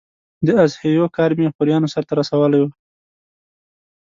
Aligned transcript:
د 0.45 0.47
اضحیو 0.63 1.05
کار 1.17 1.31
مې 1.37 1.47
خوریانو 1.55 1.91
سرته 1.93 2.13
رسولی 2.19 2.59
و. 2.61 2.65